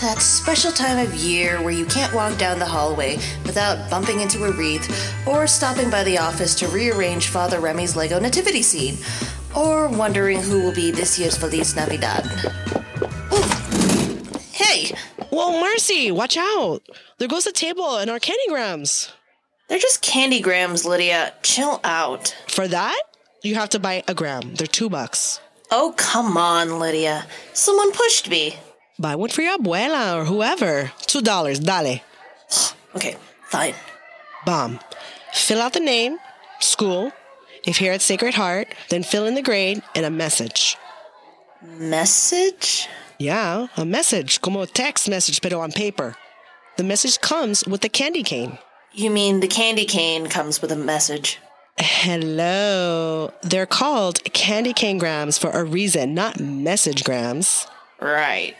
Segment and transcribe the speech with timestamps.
[0.00, 4.44] That special time of year where you can't walk down the hallway without bumping into
[4.44, 8.96] a wreath or stopping by the office to rearrange Father Remy's Lego nativity scene
[9.54, 12.24] or wondering who will be this year's Feliz Navidad.
[13.30, 14.38] Ooh.
[14.52, 14.96] Hey!
[15.28, 16.80] Whoa, Mercy, watch out!
[17.18, 19.12] There goes the table and our candygrams.
[19.68, 21.34] They're just candygrams, Lydia.
[21.42, 22.34] Chill out.
[22.48, 23.02] For that,
[23.42, 24.54] you have to buy a gram.
[24.54, 25.40] They're two bucks.
[25.70, 27.26] Oh, come on, Lydia.
[27.52, 28.56] Someone pushed me.
[29.00, 30.92] Buy one for your abuela or whoever.
[31.06, 32.00] Two dollars, dale.
[32.94, 33.74] Okay, fine.
[34.44, 34.80] Bomb.
[35.32, 36.18] Fill out the name,
[36.58, 37.12] school.
[37.64, 40.76] If here at Sacred Heart, then fill in the grade and a message.
[41.62, 42.88] Message?
[43.18, 46.16] Yeah, a message, como a text message, pero on paper.
[46.78, 48.58] The message comes with the candy cane.
[48.92, 51.38] You mean the candy cane comes with a message?
[51.78, 53.32] Hello.
[53.42, 57.68] They're called candy cane grams for a reason, not message grams.
[58.00, 58.56] Right.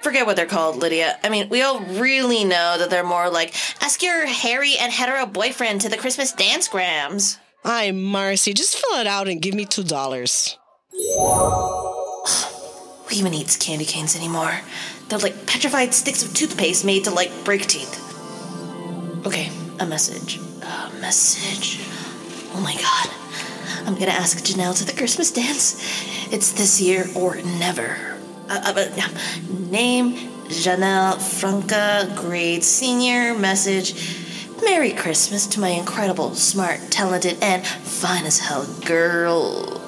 [0.00, 1.18] Forget what they're called, Lydia.
[1.22, 5.26] I mean, we all really know that they're more like ask your hairy and hetero
[5.26, 7.38] boyfriend to the Christmas dance grams.
[7.64, 8.54] Hi, Marcy.
[8.54, 10.56] Just fill it out and give me two dollars.
[10.92, 11.00] Who
[13.14, 14.60] even eats candy canes anymore?
[15.08, 17.98] They're like petrified sticks of toothpaste made to like break teeth.
[19.26, 20.38] Okay, a message.
[20.62, 21.80] A message.
[22.54, 23.10] Oh my god.
[23.86, 25.76] I'm gonna ask Janelle to the Christmas dance.
[26.32, 28.09] It's this year or never.
[28.50, 29.08] Uh, uh,
[29.70, 30.16] name
[30.48, 33.32] Janelle Franca, grade senior.
[33.38, 33.94] Message
[34.64, 39.78] Merry Christmas to my incredible, smart, talented, and fine as hell girl.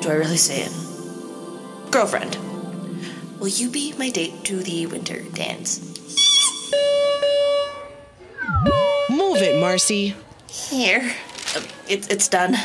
[0.00, 1.92] Do I really say it?
[1.92, 2.36] Girlfriend.
[3.38, 5.78] Will you be my date to the winter dance?
[9.08, 10.16] Move it, Marcy.
[10.48, 11.14] Here.
[11.54, 12.56] Uh, it, it's done.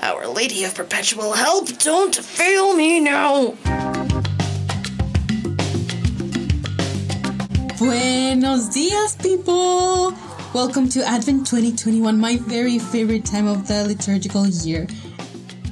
[0.00, 3.54] Our Lady of Perpetual Help, don't fail me now!
[7.78, 10.12] Buenos dias, people!
[10.54, 14.86] Welcome to Advent 2021, my very favorite time of the liturgical year.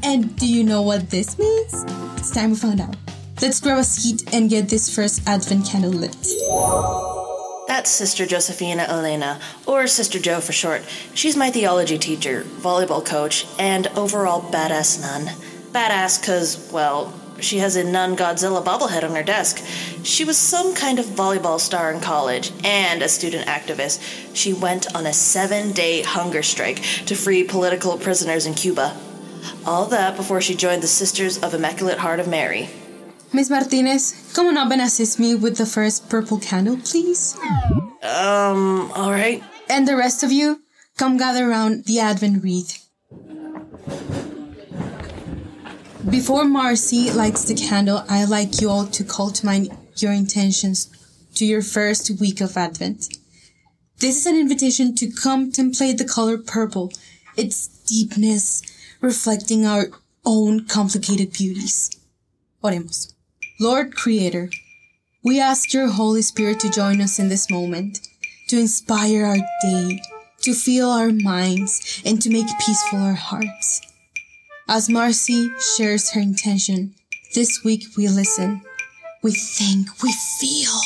[0.03, 1.85] And do you know what this means?
[2.17, 2.97] It's time we find out.
[3.41, 6.17] Let's grab a seat and get this first Advent candle lit.
[7.83, 10.83] That's Sister Josephina Elena, or Sister Joe for short.
[11.15, 15.35] She's my theology teacher, volleyball coach, and overall badass nun.
[15.73, 19.67] Badass because, well, she has a nun Godzilla bobblehead on her desk.
[20.05, 24.01] She was some kind of volleyball star in college and a student activist.
[24.33, 26.77] She went on a seven day hunger strike
[27.07, 28.97] to free political prisoners in Cuba.
[29.67, 32.71] All that before she joined the Sisters of Immaculate Heart of Mary.
[33.35, 37.35] Miss Martinez, come on up and assist me with the first purple candle, please.
[38.03, 39.43] Um, alright.
[39.71, 40.61] And the rest of you,
[40.99, 42.87] come gather around the Advent wreath.
[46.11, 50.91] Before Marcy lights the candle, I'd like you all to call to mind your intentions
[51.37, 53.17] to your first week of Advent.
[53.99, 56.93] This is an invitation to contemplate the color purple,
[57.39, 58.63] its deepness
[59.01, 59.87] reflecting our
[60.27, 61.91] own complicated beauties.
[62.63, 63.15] Oremos.
[63.63, 64.51] Lord Creator,
[65.23, 68.01] we ask your Holy Spirit to join us in this moment,
[68.49, 70.03] to inspire our day,
[70.41, 73.81] to fill our minds, and to make peaceful our hearts.
[74.69, 76.97] As Marcy shares her intention,
[77.37, 78.63] this week we listen,
[79.23, 80.81] we think, we feel,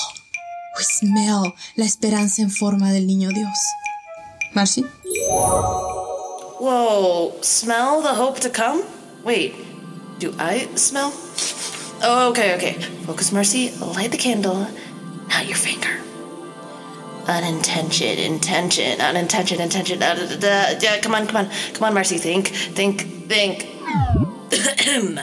[0.76, 3.56] we smell la esperanza en forma del niño Dios.
[4.54, 4.82] Marcy?
[6.60, 8.84] Whoa, smell the hope to come?
[9.24, 9.54] Wait,
[10.18, 11.14] do I smell?
[12.02, 12.74] Oh, okay, okay.
[13.06, 13.70] Focus, Mercy.
[13.78, 14.66] Light the candle,
[15.28, 16.00] not your finger.
[17.28, 19.98] Unintention, intention, unintention, intention.
[19.98, 20.78] Da, da, da, da.
[20.80, 22.18] Yeah, come on, come on, come on, Mercy.
[22.18, 23.66] Think, think, think.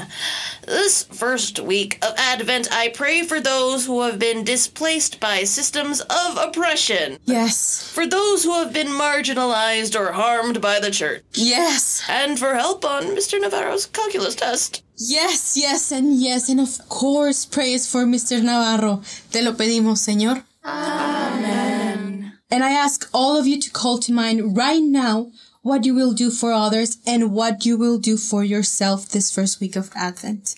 [0.66, 6.02] this first week of Advent, I pray for those who have been displaced by systems
[6.02, 7.20] of oppression.
[7.24, 7.90] Yes.
[7.94, 11.24] For those who have been marginalized or harmed by the church.
[11.34, 12.04] Yes.
[12.10, 13.40] And for help on Mr.
[13.40, 14.83] Navarro's calculus test.
[14.96, 18.42] Yes, yes, and yes, and of course, praise for Mr.
[18.42, 19.02] Navarro.
[19.32, 20.44] Te lo pedimos, Señor.
[20.64, 22.34] Amen.
[22.52, 25.32] And I ask all of you to call to mind right now
[25.64, 29.60] what you will do for others and what you will do for yourself this first
[29.60, 30.56] week of Advent.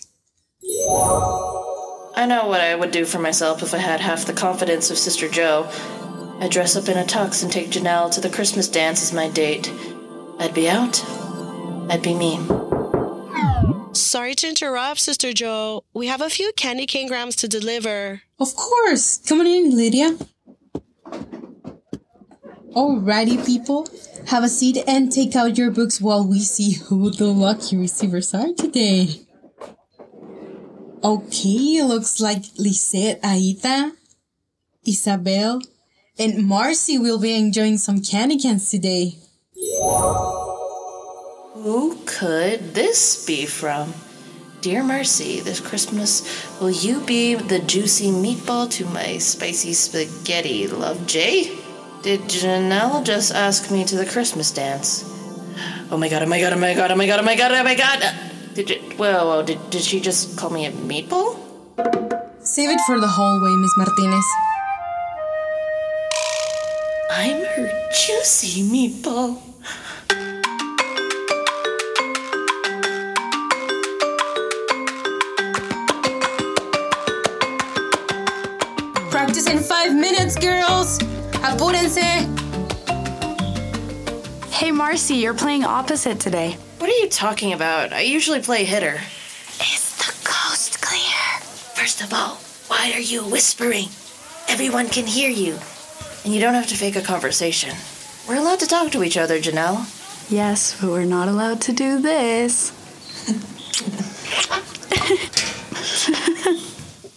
[2.17, 4.97] I know what I would do for myself if I had half the confidence of
[4.97, 5.69] Sister Joe.
[6.39, 9.29] I'd dress up in a tux and take Janelle to the Christmas dance as my
[9.29, 9.71] date.
[10.39, 11.03] I'd be out.
[11.89, 12.39] I'd be me.
[13.95, 15.85] Sorry to interrupt, Sister Joe.
[15.93, 18.21] We have a few candy cane grams to deliver.
[18.39, 19.19] Of course.
[19.25, 20.17] Come on in, Lydia.
[22.75, 23.87] Alrighty, people.
[24.27, 28.33] Have a seat and take out your books while we see who the lucky receivers
[28.33, 29.21] are today.
[31.01, 33.91] Okay, looks like Lisette, Aita,
[34.85, 35.61] Isabel,
[36.19, 39.15] and Marcy will be enjoying some candy cans today.
[41.65, 43.95] Who could this be from?
[44.61, 46.21] Dear Mercy, this Christmas,
[46.61, 51.57] will you be the juicy meatball to my spicy spaghetti, love Jay?
[52.03, 55.09] Did Janelle just ask me to the Christmas dance?
[55.89, 57.51] Oh my god, oh my god, oh my god, oh my god, oh my god,
[57.51, 58.13] oh my god!
[58.53, 61.33] Did you, whoa, whoa, did, did she just call me a meatball?
[62.45, 64.25] Save it for the hallway, Miss Martinez.
[67.09, 69.41] I'm her juicy meatball.
[79.35, 80.97] Practice in five minutes, girls.
[81.43, 81.99] Apúrense.
[84.49, 86.57] Hey, Marcy, you're playing opposite today.
[86.77, 87.91] What are you talking about?
[87.91, 89.01] I usually play hitter.
[89.59, 91.41] Is the coast clear?
[91.75, 92.35] First of all,
[92.69, 93.89] why are you whispering?
[94.47, 95.59] Everyone can hear you.
[96.23, 97.75] And you don't have to fake a conversation.
[98.29, 99.83] We're allowed to talk to each other, Janelle.
[100.31, 102.71] Yes, but we're not allowed to do this.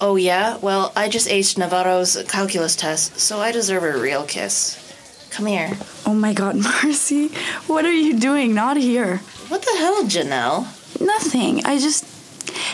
[0.00, 0.56] Oh, yeah?
[0.58, 4.84] Well, I just aced Navarro's calculus test, so I deserve a real kiss.
[5.30, 5.76] Come here.
[6.06, 7.28] Oh my god, Marcy,
[7.66, 8.54] what are you doing?
[8.54, 9.18] Not here.
[9.48, 10.66] What the hell, Janelle?
[11.00, 11.64] Nothing.
[11.64, 12.04] I just.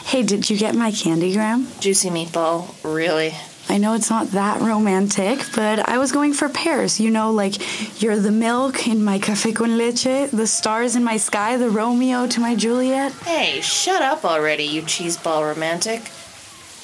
[0.06, 1.80] Hey, did you get my candygram?
[1.80, 3.34] Juicy meatball, really?
[3.68, 7.00] I know it's not that romantic, but I was going for pears.
[7.00, 11.16] You know, like you're the milk in my cafe con leche, the stars in my
[11.16, 13.12] sky, the Romeo to my Juliet.
[13.24, 16.10] Hey, shut up already, you cheeseball romantic.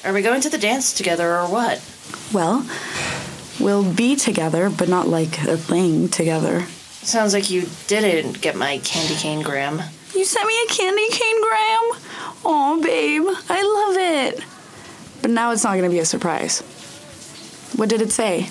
[0.03, 1.79] Are we going to the dance together or what?
[2.33, 2.65] Well,
[3.59, 6.61] we'll be together, but not like a thing together.
[7.03, 9.81] Sounds like you didn't get my candy cane gram.
[10.15, 12.01] You sent me a candy cane gram?
[12.43, 13.97] Oh, babe, I love
[14.35, 14.43] it.
[15.21, 16.61] But now it's not going to be a surprise.
[17.75, 18.49] What did it say?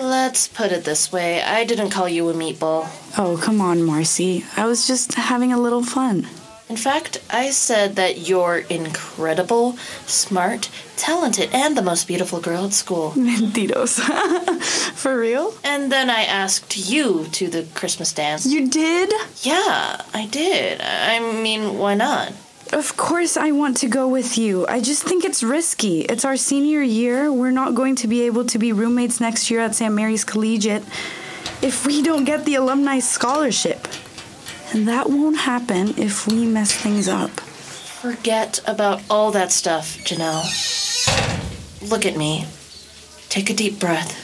[0.00, 2.88] Let's put it this way I didn't call you a meatball.
[3.18, 4.44] Oh, come on, Marcy.
[4.56, 6.28] I was just having a little fun.
[6.72, 9.76] In fact, I said that you're incredible,
[10.06, 13.10] smart, talented, and the most beautiful girl at school.
[13.14, 14.00] Mentiros.
[15.02, 15.52] For real?
[15.62, 18.46] And then I asked you to the Christmas dance.
[18.46, 19.12] You did?
[19.42, 20.80] Yeah, I did.
[20.80, 22.32] I mean, why not?
[22.72, 24.66] Of course, I want to go with you.
[24.66, 26.00] I just think it's risky.
[26.12, 27.30] It's our senior year.
[27.30, 29.92] We're not going to be able to be roommates next year at St.
[29.92, 30.84] Mary's Collegiate
[31.60, 33.86] if we don't get the alumni scholarship.
[34.72, 37.30] And that won't happen if we mess things up.
[37.30, 40.48] Forget about all that stuff, Janelle.
[41.90, 42.46] Look at me.
[43.28, 44.18] Take a deep breath.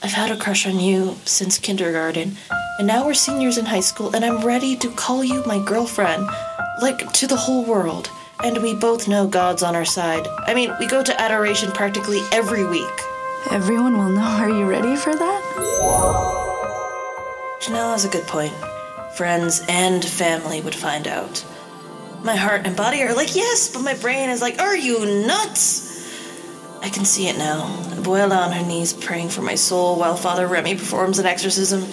[0.00, 2.36] I've had a crush on you since kindergarten,
[2.78, 6.26] and now we're seniors in high school, and I'm ready to call you my girlfriend,
[6.80, 8.10] like to the whole world.
[8.44, 10.26] And we both know God's on our side.
[10.46, 13.00] I mean, we go to adoration practically every week.
[13.50, 14.22] Everyone will know.
[14.22, 15.42] Are you ready for that?
[17.60, 18.54] Janelle has a good point.
[19.16, 21.44] Friends and family would find out.
[22.24, 25.92] My heart and body are like, yes, but my brain is like, are you nuts?
[26.80, 27.66] I can see it now.
[27.90, 31.84] Abuela on her knees praying for my soul while Father Remy performs an exorcism.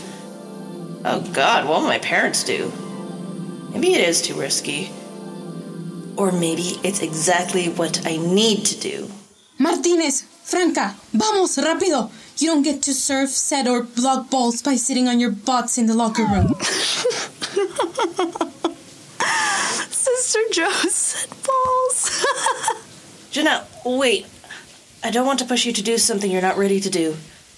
[1.03, 2.71] Oh god, what will my parents do?
[3.71, 4.91] Maybe it is too risky.
[6.15, 9.09] Or maybe it's exactly what I need to do.
[9.57, 12.09] Martinez, Franca, vamos, rápido.
[12.41, 15.87] You don't get to surf, set, or block balls by sitting on your butts in
[15.87, 16.55] the locker room.
[19.89, 22.25] Sister Joe said balls.
[23.31, 24.25] Janelle, wait.
[25.03, 27.17] I don't want to push you to do something you're not ready to do.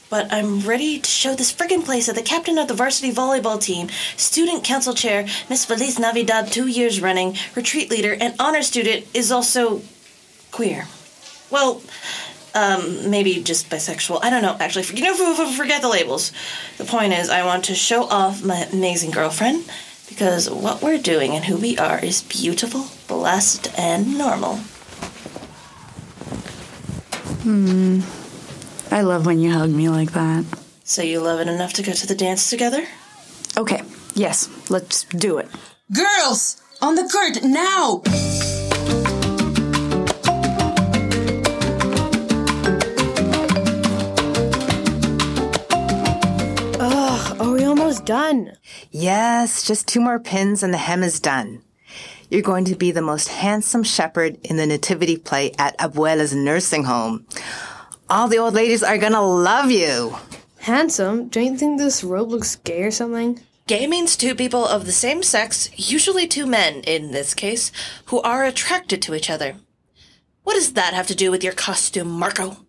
[0.09, 3.61] But I'm ready to show this friggin' place that the captain of the varsity volleyball
[3.61, 9.05] team, student council chair, Miss Feliz Navidad two years running, retreat leader, and honor student
[9.13, 9.83] is also
[10.51, 10.87] queer.
[11.49, 11.81] Well,
[12.53, 14.19] um, maybe just bisexual.
[14.23, 14.85] I don't know, actually.
[14.97, 16.31] You know, forget the labels.
[16.77, 19.69] The point is, I want to show off my amazing girlfriend
[20.09, 24.57] because what we're doing and who we are is beautiful, blessed, and normal.
[27.43, 28.01] Hmm.
[28.91, 30.45] I love when you hug me like that.
[30.83, 32.85] So you love it enough to go to the dance together?
[33.57, 33.81] Okay,
[34.13, 35.47] yes, let's do it.
[35.93, 38.01] Girls, on the court now.
[48.11, 48.51] Done?
[48.91, 51.61] Yes, just two more pins and the hem is done.
[52.29, 56.83] You're going to be the most handsome shepherd in the nativity play at Abuela's nursing
[56.83, 57.25] home.
[58.09, 60.17] All the old ladies are gonna love you.
[60.59, 61.29] Handsome?
[61.29, 63.39] Don't you think this robe looks gay or something?
[63.65, 67.71] Gay means two people of the same sex, usually two men in this case,
[68.07, 69.55] who are attracted to each other.
[70.43, 72.65] What does that have to do with your costume, Marco?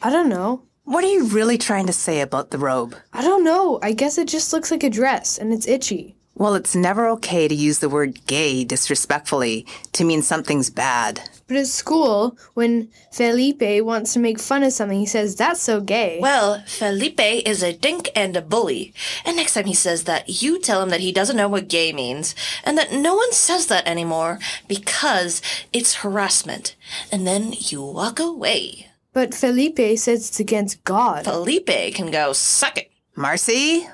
[0.00, 0.62] I don't know.
[0.84, 2.96] What are you really trying to say about the robe?
[3.12, 3.78] I don't know.
[3.82, 6.16] I guess it just looks like a dress and it's itchy.
[6.34, 11.28] Well, it's never okay to use the word gay disrespectfully to mean something's bad.
[11.46, 15.82] But at school, when Felipe wants to make fun of something, he says, That's so
[15.82, 16.18] gay.
[16.18, 18.94] Well, Felipe is a dink and a bully.
[19.26, 21.92] And next time he says that, you tell him that he doesn't know what gay
[21.92, 22.34] means,
[22.64, 25.42] and that no one says that anymore because
[25.74, 26.74] it's harassment.
[27.12, 28.89] And then you walk away.
[29.12, 31.24] But Felipe says it's against God.
[31.24, 32.90] Felipe can go suck it.
[33.16, 33.88] Marcy,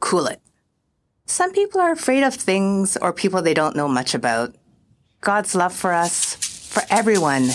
[0.00, 0.40] cool it.
[1.26, 4.54] Some people are afraid of things or people they don't know much about.
[5.20, 7.48] God's love for us, for everyone,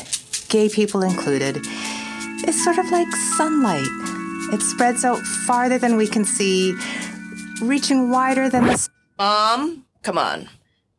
[0.49, 1.57] gay people included,
[2.47, 3.87] is sort of like sunlight.
[4.53, 6.75] It spreads out farther than we can see,
[7.61, 8.73] reaching wider than the.
[8.73, 10.49] s- Mom, come on.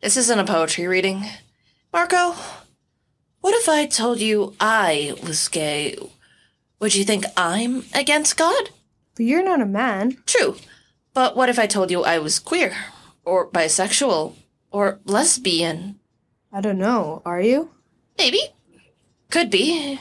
[0.01, 1.25] This isn't a poetry reading.
[1.93, 2.35] Marco,
[3.43, 5.99] what if I told you I was gay?
[6.81, 8.71] Would you think I'm against God?
[9.15, 10.17] But you're not a man.
[10.27, 10.57] True.
[11.13, 12.75] But what if I told you I was queer?
[13.25, 14.35] Or bisexual?
[14.71, 15.99] Or lesbian?
[16.53, 17.21] I don't know.
[17.25, 17.71] Are you?
[18.17, 18.41] Maybe.
[19.31, 20.01] Could be.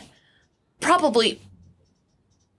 [0.79, 1.41] Probably.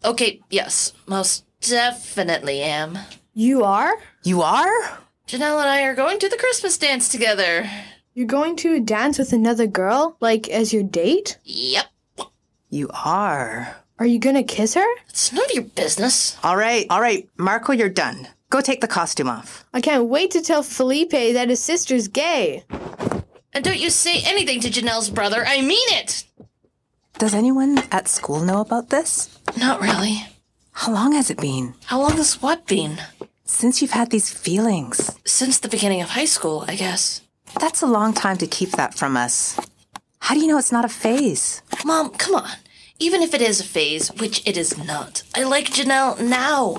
[0.04, 0.92] Okay, yes.
[1.06, 2.98] Most definitely am.
[3.34, 3.94] You are?
[4.24, 4.98] You are?
[5.28, 7.70] Janelle and I are going to the Christmas dance together.
[8.14, 10.16] You're going to dance with another girl?
[10.21, 11.38] Like as your date?
[11.45, 11.87] Yep.
[12.69, 13.76] You are.
[13.99, 14.87] Are you gonna kiss her?
[15.09, 16.37] It's none of your business.
[16.42, 18.28] All right, all right, Marco, you're done.
[18.50, 19.64] Go take the costume off.
[19.73, 22.64] I can't wait to tell Felipe that his sister's gay.
[23.54, 25.45] And don't you say anything to Janelle's brother.
[25.47, 26.25] I mean it.
[27.19, 29.38] Does anyone at school know about this?
[29.57, 30.26] Not really.
[30.73, 31.75] How long has it been?
[31.85, 32.99] How long has what been?
[33.45, 35.16] Since you've had these feelings.
[35.25, 37.23] Since the beginning of high school, I guess.
[37.61, 39.59] That's a long time to keep that from us.
[40.21, 41.62] How do you know it's not a phase?
[41.85, 42.50] Mom, come on.
[42.99, 46.76] Even if it is a phase, which it is not, I like Janelle now.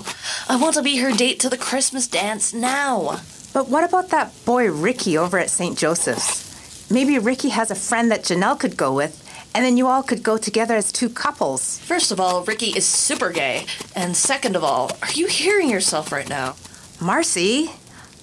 [0.48, 3.20] I want to be her date to the Christmas dance now.
[3.53, 5.77] But what about that boy Ricky over at St.
[5.77, 6.89] Joseph's?
[6.89, 9.20] Maybe Ricky has a friend that Janelle could go with,
[9.53, 11.80] and then you all could go together as two couples.
[11.80, 13.65] First of all, Ricky is super gay.
[13.96, 16.56] And second of all, are you hearing yourself right now?
[17.01, 17.72] Marcy,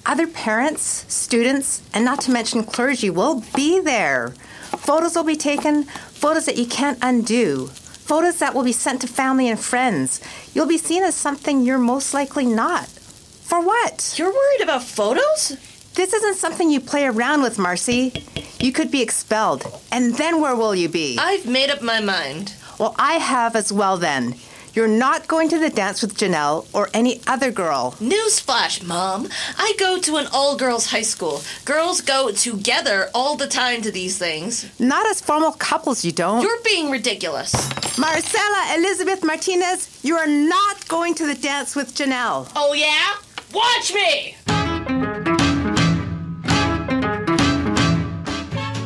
[0.07, 4.31] other parents, students, and not to mention clergy will be there.
[4.79, 9.07] Photos will be taken, photos that you can't undo, photos that will be sent to
[9.07, 10.21] family and friends.
[10.55, 12.87] You'll be seen as something you're most likely not.
[12.89, 14.15] For what?
[14.17, 15.57] You're worried about photos?
[15.95, 18.13] This isn't something you play around with, Marcy.
[18.61, 19.67] You could be expelled.
[19.91, 21.19] And then where will you be?
[21.19, 22.55] I've made up my mind.
[22.79, 24.37] well, I have as well then.
[24.81, 27.97] You're not going to the dance with Janelle or any other girl.
[28.01, 29.29] Newsflash, Mom.
[29.59, 31.43] I go to an all girls high school.
[31.67, 34.65] Girls go together all the time to these things.
[34.81, 36.41] Not as formal couples, you don't.
[36.41, 37.53] You're being ridiculous.
[37.99, 42.51] Marcella Elizabeth Martinez, you are not going to the dance with Janelle.
[42.57, 43.17] Oh, yeah?
[43.53, 44.35] Watch me!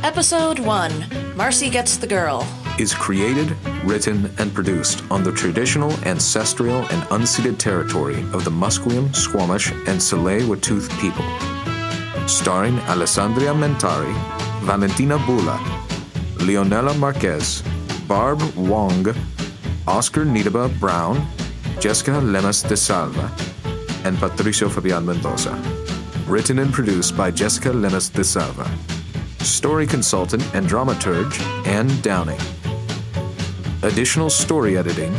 [0.02, 2.44] Episode 1 Marcy Gets the Girl.
[2.76, 9.14] Is created, written, and produced on the traditional, ancestral, and unceded territory of the Musqueam,
[9.14, 11.24] Squamish, and Tsleil-Waututh people.
[12.26, 14.12] Starring Alesandria Mentari,
[14.62, 15.56] Valentina Bula,
[16.38, 17.62] Leonela Marquez,
[18.08, 19.06] Barb Wong,
[19.86, 21.24] Oscar Needoba Brown,
[21.78, 23.30] Jessica Lemes da Silva,
[24.04, 25.54] and Patricio Fabian Mendoza.
[26.26, 28.68] Written and produced by Jessica Lemes da Silva.
[29.44, 32.40] Story consultant and dramaturge Anne Downing.
[33.84, 35.12] Additional story editing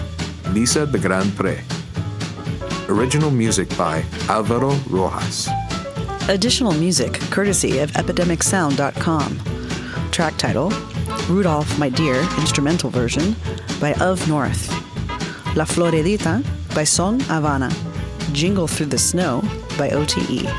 [0.51, 1.62] Lisa de Grandpre.
[2.89, 5.48] Original music by Alvaro Rojas.
[6.29, 9.39] Additional music courtesy of epidemicsound.com.
[10.10, 10.72] Track title
[11.29, 13.36] Rudolph, My Deer, instrumental version
[13.79, 14.72] by Of North.
[15.55, 16.43] La Floredita
[16.74, 17.72] by Son Habana.
[18.31, 19.43] Jingle Through the Snow
[19.77, 20.50] by OTE.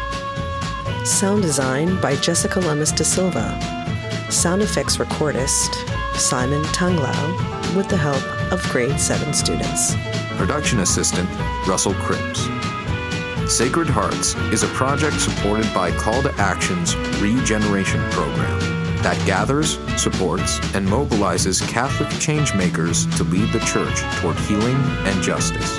[1.05, 4.31] Sound design by Jessica Lemes da Silva.
[4.31, 9.95] Sound effects recordist Simon Tanglao with the help of grade 7 students.
[10.37, 11.29] Production assistant
[11.67, 12.49] Russell Cripps.
[13.53, 18.59] Sacred Hearts is a project supported by Call to Action's Regeneration Program
[19.03, 25.79] that gathers, supports, and mobilizes Catholic changemakers to lead the church toward healing and justice.